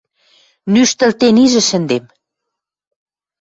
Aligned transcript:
Нӱштӹлтен 0.73 1.35
ижӹ 1.45 1.61
шӹндем. 1.67 2.03